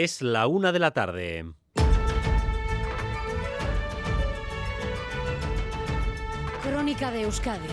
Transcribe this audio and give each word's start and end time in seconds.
Es 0.00 0.22
la 0.22 0.46
una 0.46 0.70
de 0.70 0.78
la 0.78 0.92
tarde. 0.92 1.44
Crónica 6.62 7.10
de 7.10 7.22
Euskadi 7.22 7.66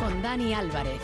con 0.00 0.20
Dani 0.20 0.52
Álvarez. 0.52 1.00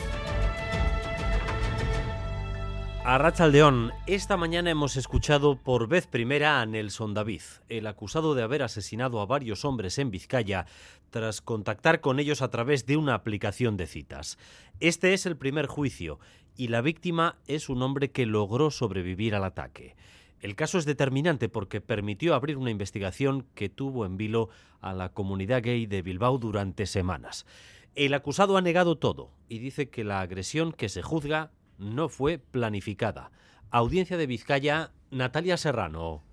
A 3.04 3.16
Rachaldeón, 3.16 3.93
esta 4.09 4.37
mañana 4.37 4.71
hemos 4.71 4.96
escuchado 4.96 5.56
por 5.62 5.86
vez 5.86 6.08
primera 6.08 6.60
a 6.60 6.66
Nelson 6.66 7.14
David, 7.14 7.42
el 7.68 7.86
acusado 7.86 8.34
de 8.34 8.42
haber 8.42 8.64
asesinado 8.64 9.20
a 9.20 9.26
varios 9.26 9.64
hombres 9.64 9.98
en 9.98 10.10
Vizcaya 10.10 10.66
tras 11.10 11.40
contactar 11.40 12.00
con 12.00 12.18
ellos 12.18 12.42
a 12.42 12.50
través 12.50 12.86
de 12.86 12.96
una 12.96 13.14
aplicación 13.14 13.76
de 13.76 13.86
citas. 13.86 14.36
Este 14.80 15.14
es 15.14 15.26
el 15.26 15.36
primer 15.36 15.66
juicio 15.66 16.18
y 16.59 16.69
la 16.69 16.83
víctima 16.83 17.37
es 17.47 17.69
un 17.69 17.83
hombre 17.83 18.11
que 18.11 18.27
logró 18.27 18.73
sobrevivir 18.73 19.37
al 19.37 19.45
ataque. 19.45 19.95
El 20.41 20.57
caso 20.57 20.77
es 20.77 20.84
determinante 20.84 21.49
porque 21.49 21.80
permitió 21.80 22.35
abrir 22.35 22.57
una 22.57 22.73
investigación 22.73 23.47
que 23.55 23.69
tuvo 23.69 24.05
en 24.05 24.16
vilo 24.16 24.51
a 24.80 24.93
la 24.93 25.13
comunidad 25.13 25.63
gay 25.63 25.87
de 25.87 26.02
Bilbao 26.02 26.37
durante 26.37 26.87
semanas. 26.87 27.47
El 27.95 28.13
acusado 28.13 28.57
ha 28.57 28.61
negado 28.61 28.99
todo 28.99 29.30
y 29.49 29.61
dice 29.61 29.89
que 29.89 30.02
la 30.02 30.21
agresión 30.21 30.73
que 30.73 30.89
se 30.89 31.01
juzga 31.01 31.52
no 31.79 32.09
fue 32.09 32.39
planificada. 32.39 33.30
Audiencia 33.71 34.16
de 34.16 34.27
Vizcaya, 34.27 34.91
Natalia 35.13 35.57
Serrano. 35.57 36.25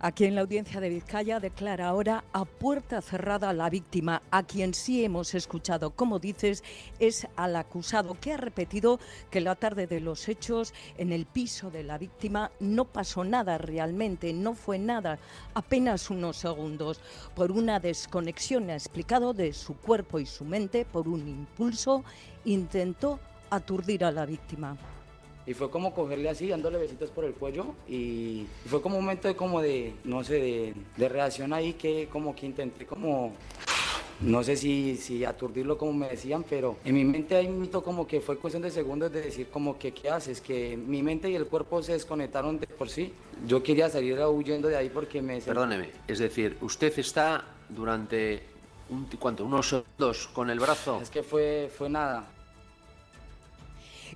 Aquí 0.00 0.24
en 0.24 0.34
la 0.34 0.40
audiencia 0.42 0.80
de 0.80 0.88
Vizcaya 0.88 1.40
declara 1.40 1.88
ahora 1.88 2.24
a 2.32 2.44
puerta 2.44 3.00
cerrada 3.00 3.50
a 3.50 3.54
la 3.54 3.70
víctima, 3.70 4.22
a 4.30 4.42
quien 4.42 4.74
sí 4.74 5.04
hemos 5.04 5.34
escuchado, 5.34 5.90
como 5.90 6.18
dices, 6.18 6.64
es 6.98 7.26
al 7.36 7.56
acusado, 7.56 8.16
que 8.20 8.32
ha 8.32 8.36
repetido 8.36 8.98
que 9.30 9.40
la 9.40 9.54
tarde 9.54 9.86
de 9.86 10.00
los 10.00 10.28
hechos 10.28 10.74
en 10.98 11.12
el 11.12 11.26
piso 11.26 11.70
de 11.70 11.84
la 11.84 11.98
víctima 11.98 12.50
no 12.60 12.84
pasó 12.84 13.24
nada 13.24 13.56
realmente, 13.58 14.32
no 14.32 14.54
fue 14.54 14.78
nada, 14.78 15.18
apenas 15.54 16.10
unos 16.10 16.36
segundos, 16.36 17.00
por 17.34 17.52
una 17.52 17.80
desconexión, 17.80 18.70
ha 18.70 18.74
explicado, 18.74 19.32
de 19.32 19.52
su 19.52 19.76
cuerpo 19.76 20.18
y 20.18 20.26
su 20.26 20.44
mente, 20.44 20.84
por 20.84 21.08
un 21.08 21.28
impulso, 21.28 22.04
intentó 22.44 23.20
aturdir 23.50 24.04
a 24.04 24.10
la 24.10 24.26
víctima. 24.26 24.76
Y 25.46 25.54
fue 25.54 25.70
como 25.70 25.94
cogerle 25.94 26.28
así, 26.28 26.48
dándole 26.48 26.78
besitos 26.78 27.10
por 27.10 27.24
el 27.24 27.34
cuello. 27.34 27.66
Y 27.88 28.46
fue 28.66 28.80
como 28.80 28.98
un 28.98 29.04
momento 29.04 29.28
de 29.28 29.36
como 29.36 29.60
de, 29.60 29.94
no 30.04 30.24
sé, 30.24 30.34
de, 30.34 30.74
de 30.96 31.08
reacción 31.08 31.52
ahí 31.52 31.74
que 31.74 32.08
como 32.10 32.34
que 32.34 32.46
intenté 32.46 32.86
como 32.86 33.32
no 34.20 34.42
sé 34.42 34.56
si, 34.56 34.96
si 34.96 35.24
aturdirlo 35.24 35.76
como 35.76 35.92
me 35.92 36.08
decían, 36.08 36.44
pero 36.48 36.76
en 36.84 36.94
mi 36.94 37.04
mente 37.04 37.36
hay 37.36 37.46
un 37.46 37.60
mito 37.60 37.82
como 37.82 38.06
que 38.06 38.20
fue 38.20 38.38
cuestión 38.38 38.62
de 38.62 38.70
segundos 38.70 39.12
de 39.12 39.22
decir 39.22 39.48
como 39.48 39.78
que 39.78 39.92
qué 39.92 40.08
haces, 40.08 40.40
que 40.40 40.76
mi 40.76 41.02
mente 41.02 41.28
y 41.28 41.34
el 41.34 41.46
cuerpo 41.46 41.82
se 41.82 41.92
desconectaron 41.92 42.58
de 42.58 42.66
por 42.66 42.88
sí. 42.88 43.12
Yo 43.46 43.62
quería 43.62 43.88
salir 43.90 44.18
huyendo 44.20 44.68
de 44.68 44.76
ahí 44.76 44.88
porque 44.88 45.20
me... 45.20 45.40
Perdóneme, 45.40 45.90
es 46.06 46.18
decir, 46.18 46.56
usted 46.60 46.96
está 46.98 47.44
durante, 47.68 48.42
un, 48.88 49.06
¿cuánto? 49.18 49.44
Unos 49.44 49.82
dos 49.98 50.28
con 50.28 50.50
el 50.50 50.60
brazo. 50.60 51.00
Es 51.02 51.10
que 51.10 51.22
fue, 51.22 51.70
fue 51.76 51.88
nada. 51.88 52.26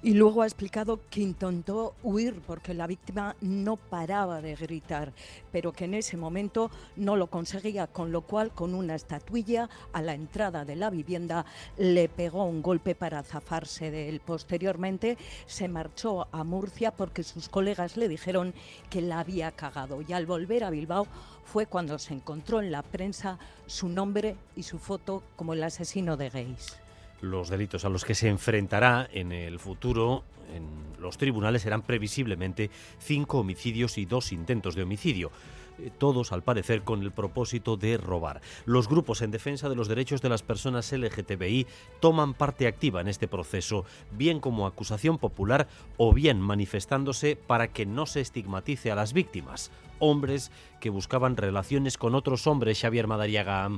Y 0.03 0.15
luego 0.15 0.43
ha 0.43 0.47
explicado 0.47 1.01
que 1.11 1.21
intentó 1.21 1.95
huir 2.05 2.41
porque 2.47 2.73
la 2.73 2.87
víctima 2.87 3.35
no 3.41 3.77
paraba 3.77 4.41
de 4.41 4.55
gritar, 4.55 5.13
pero 5.51 5.73
que 5.73 5.87
en 5.87 5.95
ese 5.95 6.17
momento 6.17 6.71
no 6.97 7.17
lo 7.17 7.27
conseguía, 7.27 7.89
con 7.89 8.13
lo 8.13 8.21
cual 8.21 8.53
con 8.53 8.75
una 8.75 8.95
estatuilla 8.95 9.69
a 9.93 10.01
la 10.01 10.15
entrada 10.15 10.65
de 10.65 10.77
la 10.77 10.91
vivienda 10.91 11.47
le 11.77 12.09
pegó 12.09 12.45
un 12.45 12.63
golpe 12.63 12.95
para 12.95 13.25
zafarse 13.25 13.91
de 13.91 14.09
él. 14.09 14.21
Posteriormente 14.21 15.19
se 15.47 15.67
marchó 15.69 16.29
a 16.31 16.45
Murcia 16.45 16.93
porque 16.93 17.25
sus 17.25 17.49
colegas 17.49 17.97
le 17.97 18.09
dijeron 18.09 18.55
que 18.91 19.03
la 19.03 19.19
había 19.19 19.51
cagado 19.51 20.03
y 20.07 20.13
al 20.13 20.27
volver 20.27 20.63
a 20.63 20.71
Bilbao 20.71 21.09
fue 21.45 21.67
cuando 21.67 21.99
se 21.99 22.15
encontró 22.15 22.61
en 22.61 22.71
la 22.71 22.83
prensa 22.83 23.39
su 23.67 23.89
nombre 23.89 24.37
y 24.55 24.63
su 24.63 24.79
foto 24.79 25.23
como 25.35 25.55
el 25.55 25.63
asesino 25.65 26.17
de 26.17 26.31
gays. 26.31 26.88
Los 27.21 27.49
delitos 27.49 27.85
a 27.85 27.89
los 27.89 28.05
que 28.05 28.15
se 28.15 28.29
enfrentará 28.29 29.09
en 29.13 29.33
el 29.33 29.59
futuro 29.59 30.25
en 30.55 30.67
los 31.01 31.19
tribunales 31.19 31.63
serán 31.63 31.83
previsiblemente 31.83 32.71
cinco 32.99 33.39
homicidios 33.41 33.99
y 33.99 34.07
dos 34.07 34.33
intentos 34.33 34.75
de 34.75 34.83
homicidio 34.83 35.31
eh, 35.79 35.91
todos 35.97 36.33
al 36.33 36.43
parecer 36.43 36.83
con 36.83 37.03
el 37.03 37.13
propósito 37.13 37.77
de 37.77 37.97
robar. 37.97 38.41
Los 38.65 38.89
grupos 38.89 39.23
en 39.23 39.31
defensa 39.31 39.69
de 39.69 39.77
los 39.77 39.89
derechos 39.89 40.21
de 40.23 40.29
las 40.29 40.43
personas 40.43 40.93
LGTBI 40.93 41.67
toman 42.01 42.35
parte 42.35 42.67
activa 42.67 43.01
en 43.01 43.09
este 43.09 43.29
proceso, 43.29 43.85
bien 44.11 44.41
como 44.41 44.67
acusación 44.67 45.19
popular 45.19 45.69
o 45.97 46.13
bien 46.13 46.41
manifestándose 46.41 47.37
para 47.37 47.69
que 47.69 47.87
no 47.87 48.07
se 48.07 48.21
estigmatice 48.21 48.91
a 48.91 48.97
las 48.97 49.13
víctimas, 49.13 49.71
hombres 49.99 50.51
que 50.81 50.91
buscaban 50.91 51.37
relaciones 51.37 51.97
con 51.97 52.15
otros 52.15 52.47
hombres, 52.47 52.81
Xavier 52.81 53.07
Madariaga. 53.07 53.71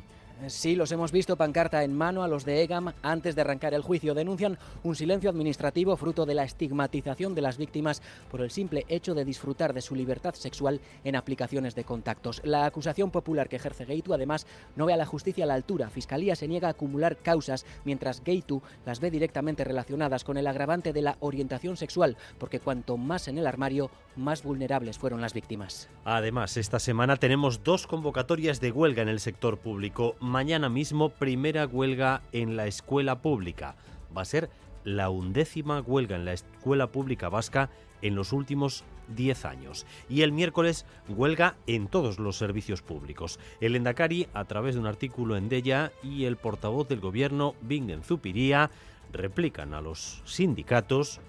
Sí, 0.46 0.74
los 0.74 0.90
hemos 0.90 1.12
visto 1.12 1.36
pancarta 1.36 1.84
en 1.84 1.92
mano 1.92 2.22
a 2.22 2.28
los 2.28 2.44
de 2.44 2.62
EGAM 2.62 2.92
antes 3.02 3.34
de 3.34 3.42
arrancar 3.42 3.74
el 3.74 3.82
juicio. 3.82 4.14
Denuncian 4.14 4.58
un 4.82 4.96
silencio 4.96 5.28
administrativo 5.28 5.96
fruto 5.96 6.24
de 6.24 6.34
la 6.34 6.44
estigmatización 6.44 7.34
de 7.34 7.42
las 7.42 7.58
víctimas 7.58 8.00
por 8.30 8.40
el 8.40 8.50
simple 8.50 8.86
hecho 8.88 9.14
de 9.14 9.24
disfrutar 9.24 9.74
de 9.74 9.82
su 9.82 9.94
libertad 9.94 10.34
sexual 10.34 10.80
en 11.04 11.16
aplicaciones 11.16 11.74
de 11.74 11.84
contactos. 11.84 12.40
La 12.44 12.64
acusación 12.64 13.10
popular 13.10 13.48
que 13.48 13.56
ejerce 13.56 13.84
Gaitu 13.84 14.14
además 14.14 14.46
no 14.76 14.86
ve 14.86 14.94
a 14.94 14.96
la 14.96 15.04
justicia 15.04 15.44
a 15.44 15.46
la 15.46 15.54
altura. 15.54 15.90
Fiscalía 15.90 16.34
se 16.34 16.48
niega 16.48 16.68
a 16.68 16.72
acumular 16.72 17.18
causas 17.18 17.66
mientras 17.84 18.24
Gaitu 18.24 18.62
las 18.86 19.00
ve 19.00 19.10
directamente 19.10 19.64
relacionadas 19.64 20.24
con 20.24 20.38
el 20.38 20.46
agravante 20.46 20.92
de 20.92 21.02
la 21.02 21.16
orientación 21.20 21.76
sexual, 21.76 22.16
porque 22.38 22.60
cuanto 22.60 22.96
más 22.96 23.28
en 23.28 23.36
el 23.36 23.46
armario, 23.46 23.90
más 24.16 24.42
vulnerables 24.42 24.98
fueron 24.98 25.20
las 25.20 25.34
víctimas. 25.34 25.88
Además, 26.04 26.56
esta 26.56 26.78
semana 26.78 27.16
tenemos 27.16 27.62
dos 27.62 27.86
convocatorias 27.86 28.60
de 28.60 28.72
huelga 28.72 29.02
en 29.02 29.08
el 29.08 29.20
sector 29.20 29.58
público 29.58 30.16
mañana 30.30 30.68
mismo 30.68 31.10
primera 31.10 31.66
huelga 31.66 32.22
en 32.32 32.56
la 32.56 32.66
escuela 32.66 33.20
pública. 33.20 33.74
Va 34.16 34.22
a 34.22 34.24
ser 34.24 34.48
la 34.84 35.10
undécima 35.10 35.80
huelga 35.80 36.16
en 36.16 36.24
la 36.24 36.32
escuela 36.32 36.86
pública 36.86 37.28
vasca 37.28 37.68
en 38.00 38.14
los 38.14 38.32
últimos 38.32 38.84
10 39.08 39.44
años. 39.44 39.86
Y 40.08 40.22
el 40.22 40.32
miércoles 40.32 40.86
huelga 41.08 41.56
en 41.66 41.88
todos 41.88 42.18
los 42.18 42.38
servicios 42.38 42.80
públicos. 42.80 43.38
El 43.60 43.76
Endacari, 43.76 44.28
a 44.32 44.44
través 44.44 44.74
de 44.74 44.80
un 44.80 44.86
artículo 44.86 45.36
en 45.36 45.48
Della, 45.48 45.92
y 46.02 46.24
el 46.24 46.36
portavoz 46.36 46.88
del 46.88 47.00
gobierno, 47.00 47.54
Bingen 47.60 48.02
Zupiría, 48.02 48.70
replican 49.12 49.74
a 49.74 49.80
los 49.80 50.22
sindicatos 50.24 51.20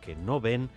que 0.00 0.16
no 0.16 0.40
ven 0.40 0.70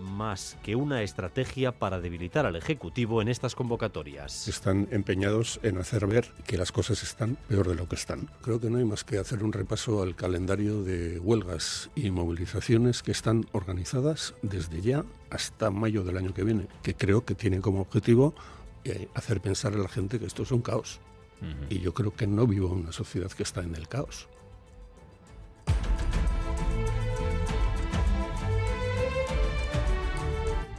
más 0.00 0.56
que 0.62 0.76
una 0.76 1.02
estrategia 1.02 1.72
para 1.72 2.00
debilitar 2.00 2.46
al 2.46 2.56
Ejecutivo 2.56 3.22
en 3.22 3.28
estas 3.28 3.54
convocatorias. 3.54 4.48
Están 4.48 4.88
empeñados 4.90 5.60
en 5.62 5.78
hacer 5.78 6.06
ver 6.06 6.32
que 6.46 6.56
las 6.56 6.72
cosas 6.72 7.02
están 7.02 7.36
peor 7.48 7.68
de 7.68 7.74
lo 7.74 7.88
que 7.88 7.96
están. 7.96 8.28
Creo 8.42 8.60
que 8.60 8.70
no 8.70 8.78
hay 8.78 8.84
más 8.84 9.04
que 9.04 9.18
hacer 9.18 9.42
un 9.42 9.52
repaso 9.52 10.02
al 10.02 10.16
calendario 10.16 10.82
de 10.82 11.18
huelgas 11.18 11.90
y 11.94 12.10
movilizaciones 12.10 13.02
que 13.02 13.12
están 13.12 13.46
organizadas 13.52 14.34
desde 14.42 14.80
ya 14.80 15.04
hasta 15.30 15.70
mayo 15.70 16.04
del 16.04 16.16
año 16.16 16.32
que 16.32 16.44
viene, 16.44 16.68
que 16.82 16.94
creo 16.94 17.24
que 17.24 17.34
tienen 17.34 17.60
como 17.60 17.80
objetivo 17.80 18.34
eh, 18.84 19.08
hacer 19.14 19.40
pensar 19.40 19.74
a 19.74 19.78
la 19.78 19.88
gente 19.88 20.18
que 20.18 20.26
esto 20.26 20.42
es 20.44 20.52
un 20.52 20.62
caos. 20.62 21.00
Uh 21.42 21.44
-huh. 21.44 21.66
Y 21.70 21.80
yo 21.80 21.92
creo 21.92 22.14
que 22.14 22.26
no 22.26 22.46
vivo 22.46 22.68
en 22.72 22.80
una 22.80 22.92
sociedad 22.92 23.30
que 23.30 23.42
está 23.42 23.62
en 23.62 23.74
el 23.74 23.88
caos. 23.88 24.28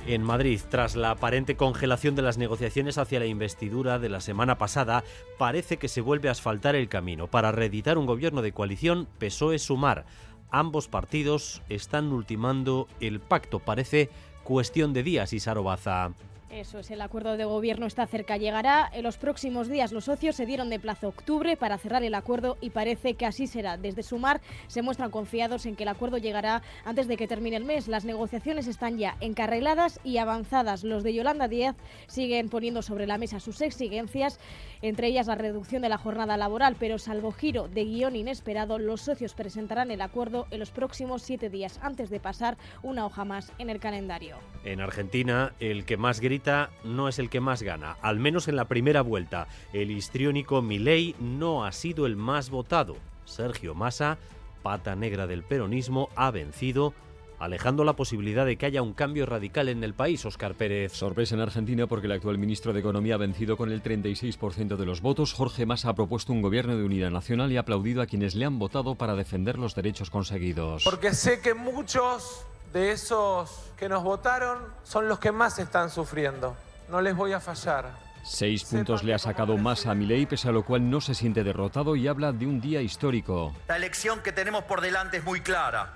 En 0.07 0.23
Madrid, 0.23 0.61
tras 0.69 0.95
la 0.95 1.11
aparente 1.11 1.57
congelación 1.57 2.15
de 2.15 2.21
las 2.21 2.37
negociaciones 2.37 2.97
hacia 2.97 3.19
la 3.19 3.25
investidura 3.25 3.99
de 3.99 4.07
la 4.07 4.21
semana 4.21 4.57
pasada, 4.57 5.03
parece 5.37 5.75
que 5.75 5.89
se 5.89 5.99
vuelve 5.99 6.29
a 6.29 6.31
asfaltar 6.31 6.77
el 6.77 6.87
camino 6.87 7.27
para 7.27 7.51
reeditar 7.51 7.97
un 7.97 8.05
gobierno 8.05 8.41
de 8.41 8.53
coalición 8.53 9.09
PSOE-Sumar. 9.19 10.05
Ambos 10.49 10.87
partidos 10.87 11.61
están 11.67 12.13
ultimando 12.13 12.87
el 13.01 13.19
pacto, 13.19 13.59
parece 13.59 14.09
cuestión 14.45 14.93
de 14.93 15.03
días, 15.03 15.33
y 15.33 15.41
Sarobaza. 15.41 16.13
Eso 16.49 16.79
es, 16.79 16.89
el 16.91 17.01
acuerdo 17.01 17.35
de 17.35 17.43
gobierno 17.43 17.85
está 17.85 18.07
cerca, 18.07 18.37
llegará. 18.37 18.89
En 18.93 19.03
los 19.03 19.17
próximos 19.17 19.67
días 19.67 19.91
los 19.91 20.05
socios 20.05 20.37
se 20.37 20.45
dieron 20.45 20.69
de 20.69 20.79
plazo 20.79 21.09
octubre 21.09 21.57
para 21.57 21.77
cerrar 21.77 22.05
el 22.05 22.15
acuerdo 22.15 22.57
y 22.61 22.69
parece 22.69 23.15
que 23.15 23.25
así 23.25 23.47
será. 23.47 23.75
Desde 23.75 24.01
Sumar 24.01 24.39
se 24.67 24.81
muestran 24.81 25.11
confiados 25.11 25.65
en 25.65 25.75
que 25.75 25.83
el 25.83 25.89
acuerdo 25.89 26.17
llegará 26.17 26.61
antes 26.85 27.09
de 27.09 27.17
que 27.17 27.27
termine 27.27 27.57
el 27.57 27.65
mes. 27.65 27.89
Las 27.89 28.05
negociaciones 28.05 28.67
están 28.67 28.97
ya 28.97 29.17
encarriladas 29.19 29.99
y 30.05 30.19
avanzadas. 30.19 30.85
Los 30.85 31.03
de 31.03 31.13
Yolanda 31.13 31.49
Díaz 31.49 31.75
siguen 32.07 32.47
poniendo 32.47 32.81
sobre 32.81 33.07
la 33.07 33.17
mesa 33.17 33.41
sus 33.41 33.59
exigencias, 33.59 34.39
entre 34.81 35.07
ellas 35.07 35.27
la 35.27 35.35
reducción 35.35 35.81
de 35.81 35.89
la 35.89 35.97
jornada 35.97 36.37
laboral, 36.37 36.77
pero 36.79 36.97
salvo 36.97 37.33
giro 37.33 37.67
de 37.67 37.83
guion 37.83 38.15
inesperado, 38.15 38.79
los 38.79 39.01
socios 39.01 39.33
presentarán 39.33 39.91
el 39.91 39.99
acuerdo 39.99 40.47
en 40.51 40.59
los 40.59 40.71
próximos 40.71 41.23
siete 41.23 41.49
días 41.49 41.77
antes 41.83 42.09
de 42.09 42.21
pasar 42.21 42.57
una 42.83 43.05
hoja 43.05 43.25
más 43.25 43.51
en 43.57 43.69
el 43.69 43.79
calendario. 43.79 44.37
En 44.63 44.79
Argentina, 44.79 45.53
el 45.59 45.83
que 45.83 45.97
más 45.97 46.21
grita 46.21 46.36
no 46.83 47.07
es 47.07 47.19
el 47.19 47.29
que 47.29 47.39
más 47.39 47.63
gana, 47.63 47.97
al 48.01 48.19
menos 48.19 48.47
en 48.47 48.55
la 48.55 48.65
primera 48.65 49.01
vuelta. 49.01 49.47
El 49.73 49.91
histriónico 49.91 50.61
Milei 50.61 51.15
no 51.19 51.65
ha 51.65 51.71
sido 51.71 52.05
el 52.05 52.15
más 52.15 52.49
votado. 52.49 52.95
Sergio 53.25 53.75
Massa, 53.75 54.17
pata 54.63 54.95
negra 54.95 55.27
del 55.27 55.43
peronismo, 55.43 56.09
ha 56.15 56.31
vencido 56.31 56.93
alejando 57.39 57.83
la 57.83 57.95
posibilidad 57.95 58.45
de 58.45 58.57
que 58.57 58.65
haya 58.65 58.81
un 58.81 58.93
cambio 58.93 59.25
radical 59.25 59.69
en 59.69 59.83
el 59.83 59.93
país, 59.93 60.25
Oscar 60.25 60.55
Pérez. 60.55 60.93
Sorpresa 60.93 61.35
en 61.35 61.41
Argentina 61.41 61.87
porque 61.87 62.07
el 62.07 62.13
actual 62.13 62.37
ministro 62.37 62.73
de 62.73 62.79
Economía 62.79 63.15
ha 63.15 63.19
vencido 63.19 63.57
con 63.57 63.71
el 63.71 63.83
36% 63.83 64.75
de 64.75 64.85
los 64.85 65.01
votos. 65.01 65.33
Jorge 65.33 65.65
Massa 65.65 65.89
ha 65.89 65.95
propuesto 65.95 66.33
un 66.33 66.41
gobierno 66.41 66.75
de 66.75 66.83
unidad 66.83 67.11
nacional 67.11 67.51
y 67.51 67.57
ha 67.57 67.61
aplaudido 67.61 68.01
a 68.01 68.07
quienes 68.07 68.35
le 68.35 68.45
han 68.45 68.59
votado 68.59 68.95
para 68.95 69.15
defender 69.15 69.59
los 69.59 69.75
derechos 69.75 70.09
conseguidos. 70.09 70.83
Porque 70.83 71.13
sé 71.13 71.39
que 71.41 71.53
muchos 71.53 72.45
de 72.73 72.91
esos 72.91 73.71
que 73.77 73.89
nos 73.89 74.03
votaron 74.03 74.59
son 74.83 75.07
los 75.07 75.19
que 75.19 75.31
más 75.31 75.59
están 75.59 75.89
sufriendo. 75.89 76.55
No 76.89 77.01
les 77.01 77.15
voy 77.15 77.33
a 77.33 77.39
fallar. 77.39 77.91
Seis 78.23 78.65
puntos 78.65 79.03
le 79.03 79.13
ha 79.13 79.19
sacado 79.19 79.57
más 79.57 79.85
a 79.85 79.93
Milei, 79.93 80.25
pese 80.25 80.49
a 80.49 80.51
lo 80.51 80.65
cual 80.65 80.89
no 80.89 80.99
se 80.99 81.15
siente 81.15 81.43
derrotado 81.43 81.95
y 81.95 82.07
habla 82.07 82.33
de 82.33 82.45
un 82.45 82.59
día 82.59 82.81
histórico. 82.81 83.55
La 83.67 83.77
elección 83.77 84.21
que 84.21 84.33
tenemos 84.33 84.65
por 84.65 84.81
delante 84.81 85.17
es 85.17 85.23
muy 85.23 85.39
clara. 85.39 85.93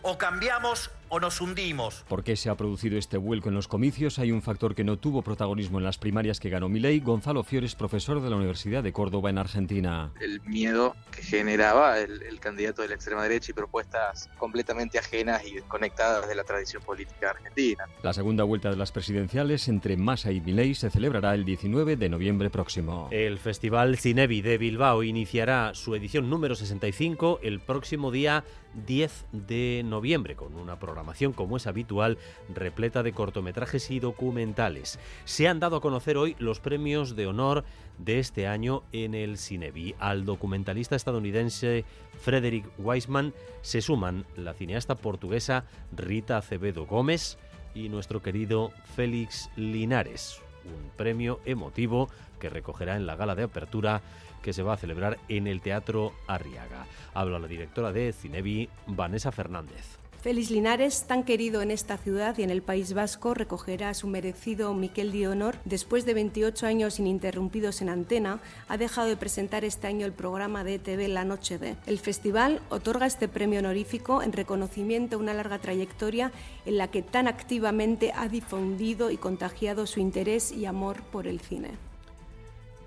O 0.00 0.16
cambiamos 0.16 0.90
o 1.14 1.20
nos 1.20 1.40
hundimos. 1.40 2.04
¿Por 2.08 2.24
qué 2.24 2.34
se 2.34 2.50
ha 2.50 2.56
producido 2.56 2.98
este 2.98 3.18
vuelco 3.18 3.48
en 3.48 3.54
los 3.54 3.68
comicios? 3.68 4.18
Hay 4.18 4.32
un 4.32 4.42
factor 4.42 4.74
que 4.74 4.82
no 4.82 4.98
tuvo 4.98 5.22
protagonismo 5.22 5.78
en 5.78 5.84
las 5.84 5.96
primarias 5.96 6.40
que 6.40 6.50
ganó 6.50 6.68
Milei. 6.68 6.98
Gonzalo 6.98 7.44
Fiores, 7.44 7.76
profesor 7.76 8.20
de 8.20 8.30
la 8.30 8.34
Universidad 8.34 8.82
de 8.82 8.92
Córdoba 8.92 9.30
en 9.30 9.38
Argentina. 9.38 10.10
El 10.20 10.40
miedo 10.40 10.96
que 11.12 11.22
generaba 11.22 12.00
el, 12.00 12.40
candidato 12.40 12.82
de 12.82 12.88
la 12.88 12.96
extrema 12.96 13.22
derecha 13.22 13.52
y 13.52 13.54
propuestas 13.54 14.28
completamente 14.38 14.98
ajenas 14.98 15.46
y 15.46 15.54
desconectadas 15.54 16.26
de 16.26 16.34
la 16.34 16.42
tradición 16.42 16.82
política 16.82 17.30
argentina. 17.30 17.84
La 18.02 18.12
segunda 18.12 18.42
vuelta 18.42 18.70
de 18.70 18.76
las 18.76 18.90
presidenciales 18.90 19.68
entre 19.68 19.96
Massa 19.96 20.32
y 20.32 20.40
Milei 20.40 20.74
se 20.74 20.90
celebrará 20.90 21.34
el 21.34 21.44
19 21.44 21.96
de 21.96 22.08
noviembre 22.08 22.50
próximo. 22.50 23.08
El 23.12 23.38
Festival 23.38 23.96
Cinevi 23.98 24.42
de 24.42 24.58
Bilbao 24.58 25.04
iniciará 25.04 25.74
su 25.74 25.94
edición 25.94 26.28
número 26.28 26.56
65 26.56 27.38
el 27.44 27.60
próximo 27.60 28.10
día 28.10 28.42
10 28.86 29.26
de 29.30 29.82
noviembre 29.84 30.34
con 30.34 30.56
una 30.56 30.76
programación 30.76 31.03
como 31.34 31.56
es 31.56 31.66
habitual, 31.66 32.18
repleta 32.52 33.02
de 33.02 33.12
cortometrajes 33.12 33.90
y 33.90 34.00
documentales. 34.00 34.98
Se 35.24 35.48
han 35.48 35.60
dado 35.60 35.76
a 35.76 35.80
conocer 35.80 36.16
hoy 36.16 36.36
los 36.38 36.60
premios 36.60 37.16
de 37.16 37.26
honor 37.26 37.64
de 37.98 38.18
este 38.18 38.46
año 38.46 38.82
en 38.92 39.14
el 39.14 39.38
Cinevi. 39.38 39.94
Al 39.98 40.24
documentalista 40.24 40.96
estadounidense 40.96 41.84
Frederick 42.20 42.66
Weisman 42.78 43.32
se 43.62 43.80
suman 43.80 44.24
la 44.36 44.54
cineasta 44.54 44.96
portuguesa 44.96 45.64
Rita 45.92 46.38
Acevedo 46.38 46.86
Gómez 46.86 47.38
y 47.74 47.88
nuestro 47.88 48.22
querido 48.22 48.72
Félix 48.96 49.50
Linares. 49.56 50.40
Un 50.64 50.90
premio 50.96 51.40
emotivo 51.44 52.08
que 52.40 52.48
recogerá 52.48 52.96
en 52.96 53.06
la 53.06 53.16
gala 53.16 53.34
de 53.34 53.44
apertura 53.44 54.02
que 54.42 54.52
se 54.52 54.62
va 54.62 54.74
a 54.74 54.76
celebrar 54.76 55.18
en 55.28 55.46
el 55.46 55.62
Teatro 55.62 56.12
Arriaga. 56.26 56.86
Habla 57.14 57.38
la 57.38 57.48
directora 57.48 57.92
de 57.92 58.12
Cinevi, 58.12 58.68
Vanessa 58.86 59.32
Fernández. 59.32 59.98
Félix 60.24 60.48
Linares, 60.48 61.04
tan 61.06 61.22
querido 61.22 61.60
en 61.60 61.70
esta 61.70 61.98
ciudad 61.98 62.38
y 62.38 62.44
en 62.44 62.48
el 62.48 62.62
País 62.62 62.94
Vasco, 62.94 63.34
recogerá 63.34 63.92
su 63.92 64.06
merecido 64.06 64.72
Miquel 64.72 65.12
de 65.12 65.28
Honor. 65.28 65.56
Después 65.66 66.06
de 66.06 66.14
28 66.14 66.66
años 66.66 66.98
ininterrumpidos 66.98 67.82
en 67.82 67.90
antena, 67.90 68.40
ha 68.66 68.78
dejado 68.78 69.06
de 69.08 69.18
presentar 69.18 69.66
este 69.66 69.86
año 69.86 70.06
el 70.06 70.14
programa 70.14 70.64
de 70.64 70.78
TV 70.78 71.08
La 71.08 71.26
Noche 71.26 71.58
de. 71.58 71.76
El 71.84 71.98
festival 71.98 72.62
otorga 72.70 73.04
este 73.04 73.28
premio 73.28 73.58
honorífico 73.58 74.22
en 74.22 74.32
reconocimiento 74.32 75.16
a 75.16 75.18
una 75.18 75.34
larga 75.34 75.58
trayectoria 75.58 76.32
en 76.64 76.78
la 76.78 76.88
que 76.88 77.02
tan 77.02 77.28
activamente 77.28 78.14
ha 78.16 78.26
difundido 78.26 79.10
y 79.10 79.18
contagiado 79.18 79.86
su 79.86 80.00
interés 80.00 80.52
y 80.52 80.64
amor 80.64 81.02
por 81.02 81.26
el 81.26 81.38
cine. 81.40 81.72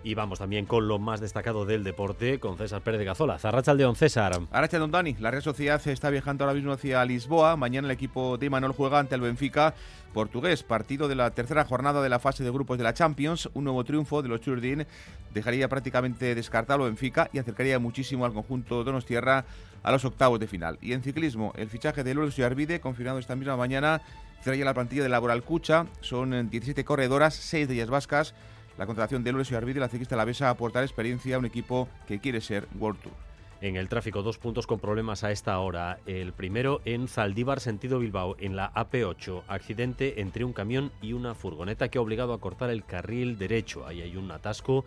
Y 0.03 0.13
vamos 0.13 0.39
también 0.39 0.65
con 0.65 0.87
lo 0.87 0.99
más 0.99 1.19
destacado 1.19 1.65
del 1.65 1.83
deporte, 1.83 2.39
con 2.39 2.57
César 2.57 2.81
Pérez 2.81 2.99
de 2.99 3.05
Gazola. 3.05 3.39
Zarrachaldeón, 3.39 3.95
César. 3.95 4.39
Arrachaldeón, 4.51 4.91
Dani. 4.91 5.15
La 5.19 5.31
Real 5.31 5.43
Sociedad 5.43 5.85
está 5.85 6.09
viajando 6.09 6.45
ahora 6.45 6.53
mismo 6.53 6.71
hacia 6.71 7.03
Lisboa. 7.03 7.57
Mañana 7.57 7.87
el 7.87 7.91
equipo 7.91 8.37
de 8.37 8.49
Manuel 8.49 8.71
juega 8.71 8.99
ante 8.99 9.15
el 9.15 9.21
Benfica 9.21 9.73
portugués. 10.13 10.63
Partido 10.63 11.07
de 11.07 11.15
la 11.15 11.31
tercera 11.31 11.65
jornada 11.65 12.01
de 12.01 12.09
la 12.09 12.19
fase 12.19 12.43
de 12.43 12.51
grupos 12.51 12.77
de 12.77 12.85
la 12.85 12.93
Champions. 12.93 13.49
Un 13.53 13.65
nuevo 13.65 13.83
triunfo 13.83 14.21
de 14.21 14.29
los 14.29 14.39
Churdin 14.39 14.85
dejaría 15.33 15.67
prácticamente 15.67 16.35
descartado 16.35 16.83
al 16.83 16.91
Benfica 16.91 17.29
y 17.33 17.39
acercaría 17.39 17.79
muchísimo 17.79 18.25
al 18.25 18.33
conjunto 18.33 18.83
Donostierra 18.83 19.45
a 19.83 19.91
los 19.91 20.05
octavos 20.05 20.39
de 20.39 20.47
final. 20.47 20.77
Y 20.81 20.93
en 20.93 21.03
ciclismo, 21.03 21.53
el 21.57 21.69
fichaje 21.69 22.03
de 22.03 22.13
Lorenzo 22.13 22.45
Arvide, 22.45 22.79
confirmado 22.79 23.19
esta 23.19 23.35
misma 23.35 23.57
mañana, 23.57 24.01
trae 24.43 24.63
la 24.63 24.73
plantilla 24.73 25.03
de 25.03 25.09
Laboral 25.09 25.43
Cucha. 25.43 25.85
Son 26.01 26.49
17 26.49 26.85
corredoras, 26.85 27.33
6 27.35 27.67
de 27.67 27.73
ellas 27.73 27.89
vascas 27.89 28.33
la 28.77 28.85
contratación 28.85 29.23
de 29.23 29.31
Lorenzo 29.31 29.57
Arvide, 29.57 29.79
la 29.79 29.89
ciclista 29.89 30.15
a 30.15 30.49
aportar 30.49 30.83
experiencia 30.83 31.35
a 31.35 31.39
un 31.39 31.45
equipo 31.45 31.87
que 32.07 32.19
quiere 32.19 32.41
ser 32.41 32.67
World 32.79 33.01
Tour. 33.01 33.13
En 33.59 33.75
el 33.75 33.89
tráfico, 33.89 34.21
dos 34.21 34.37
puntos 34.37 34.67
con 34.67 34.79
problemas 34.79 35.23
a 35.23 35.31
esta 35.31 35.57
hora. 35.57 35.97
El 36.05 36.31
primero 36.31 36.79
en 36.85 37.07
Zaldívar, 37.07 37.59
sentido 37.59 37.97
Bilbao, 37.97 38.35
en 38.39 38.55
la 38.55 38.71
AP8. 38.75 39.41
Accidente 39.47 40.21
entre 40.21 40.45
un 40.45 40.53
camión 40.53 40.91
y 41.01 41.13
una 41.13 41.33
furgoneta 41.33 41.89
que 41.89 41.97
ha 41.97 42.01
obligado 42.01 42.33
a 42.33 42.39
cortar 42.39 42.69
el 42.69 42.85
carril 42.85 43.39
derecho. 43.39 43.87
Ahí 43.87 44.03
hay 44.03 44.15
un 44.15 44.29
atasco 44.29 44.85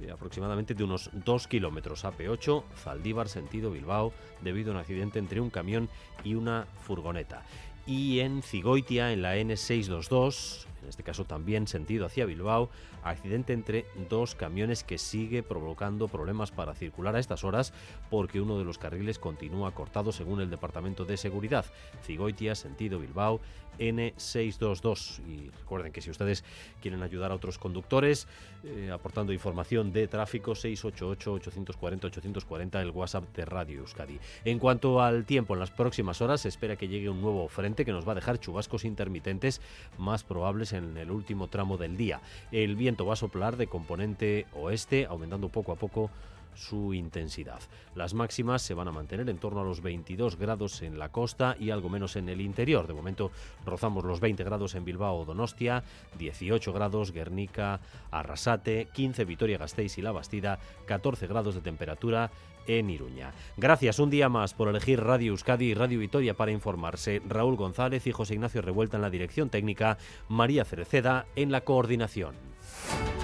eh, 0.00 0.12
aproximadamente 0.12 0.74
de 0.74 0.84
unos 0.84 1.10
dos 1.12 1.48
kilómetros. 1.48 2.04
AP8, 2.04 2.62
Zaldívar, 2.76 3.28
sentido 3.28 3.72
Bilbao, 3.72 4.12
debido 4.40 4.70
a 4.70 4.74
un 4.74 4.80
accidente 4.80 5.18
entre 5.18 5.40
un 5.40 5.50
camión 5.50 5.88
y 6.22 6.36
una 6.36 6.68
furgoneta. 6.82 7.42
Y 7.86 8.20
en 8.20 8.42
Cigoitia, 8.42 9.12
en 9.12 9.22
la 9.22 9.36
N622, 9.36 10.66
en 10.82 10.88
este 10.88 11.02
caso 11.02 11.24
también 11.24 11.66
sentido 11.66 12.06
hacia 12.06 12.26
Bilbao, 12.26 12.70
accidente 13.02 13.52
entre 13.52 13.86
dos 14.08 14.34
camiones 14.34 14.84
que 14.84 14.98
sigue 14.98 15.42
provocando 15.42 16.08
problemas 16.08 16.50
para 16.50 16.74
circular 16.74 17.16
a 17.16 17.20
estas 17.20 17.44
horas 17.44 17.72
porque 18.10 18.40
uno 18.40 18.58
de 18.58 18.64
los 18.64 18.78
carriles 18.78 19.18
continúa 19.18 19.74
cortado 19.74 20.12
según 20.12 20.40
el 20.40 20.50
Departamento 20.50 21.04
de 21.04 21.16
Seguridad. 21.16 21.66
Cigoitia, 22.02 22.54
sentido 22.54 22.98
Bilbao, 22.98 23.40
N622. 23.78 25.20
Y 25.26 25.50
recuerden 25.50 25.92
que 25.92 26.00
si 26.00 26.10
ustedes 26.10 26.42
quieren 26.80 27.02
ayudar 27.02 27.30
a 27.32 27.34
otros 27.34 27.58
conductores 27.58 28.26
eh, 28.64 28.90
aportando 28.92 29.32
información 29.32 29.92
de 29.92 30.06
tráfico, 30.08 30.52
688-840-840, 30.52 32.80
el 32.80 32.90
WhatsApp 32.90 33.24
de 33.34 33.44
Radio 33.44 33.80
Euskadi. 33.80 34.18
En 34.44 34.58
cuanto 34.58 35.02
al 35.02 35.24
tiempo, 35.24 35.54
en 35.54 35.60
las 35.60 35.70
próximas 35.70 36.20
horas 36.20 36.40
se 36.42 36.48
espera 36.48 36.76
que 36.76 36.88
llegue 36.88 37.08
un 37.08 37.20
nuevo 37.20 37.46
frente 37.48 37.84
que 37.84 37.92
nos 37.92 38.06
va 38.06 38.12
a 38.12 38.16
dejar 38.16 38.38
chubascos 38.38 38.84
intermitentes 38.84 39.60
más 39.98 40.24
probables 40.24 40.71
en 40.72 40.96
el 40.96 41.10
último 41.10 41.48
tramo 41.48 41.76
del 41.76 41.96
día. 41.96 42.20
El 42.50 42.76
viento 42.76 43.06
va 43.06 43.14
a 43.14 43.16
soplar 43.16 43.56
de 43.56 43.66
componente 43.66 44.46
oeste, 44.52 45.06
aumentando 45.06 45.48
poco 45.48 45.72
a 45.72 45.76
poco 45.76 46.10
su 46.54 46.94
intensidad. 46.94 47.60
Las 47.94 48.14
máximas 48.14 48.62
se 48.62 48.74
van 48.74 48.88
a 48.88 48.92
mantener 48.92 49.28
en 49.28 49.38
torno 49.38 49.60
a 49.60 49.64
los 49.64 49.80
22 49.80 50.36
grados 50.36 50.82
en 50.82 50.98
la 50.98 51.10
costa 51.10 51.56
y 51.58 51.70
algo 51.70 51.88
menos 51.88 52.16
en 52.16 52.28
el 52.28 52.40
interior. 52.40 52.86
De 52.86 52.94
momento 52.94 53.30
rozamos 53.64 54.04
los 54.04 54.20
20 54.20 54.44
grados 54.44 54.74
en 54.74 54.84
Bilbao 54.84 55.24
Donostia, 55.24 55.84
18 56.18 56.72
grados 56.72 57.12
Guernica, 57.12 57.80
Arrasate, 58.10 58.88
15 58.92 59.24
Vitoria-Gasteiz 59.24 59.98
y 59.98 60.02
La 60.02 60.12
Bastida, 60.12 60.58
14 60.86 61.26
grados 61.26 61.54
de 61.54 61.60
temperatura 61.60 62.30
en 62.66 62.90
Iruña. 62.90 63.32
Gracias 63.56 63.98
un 63.98 64.10
día 64.10 64.28
más 64.28 64.54
por 64.54 64.68
elegir 64.68 65.00
Radio 65.00 65.32
Euskadi 65.32 65.66
y 65.66 65.74
Radio 65.74 65.98
Vitoria 65.98 66.34
para 66.34 66.52
informarse. 66.52 67.20
Raúl 67.28 67.56
González 67.56 68.06
y 68.06 68.12
José 68.12 68.34
Ignacio 68.34 68.62
Revuelta 68.62 68.96
en 68.96 69.02
la 69.02 69.10
dirección 69.10 69.50
técnica, 69.50 69.98
María 70.28 70.64
Cereceda 70.64 71.26
en 71.36 71.52
la 71.52 71.62
coordinación. 71.62 72.34